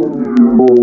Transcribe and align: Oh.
Oh. 0.00 0.78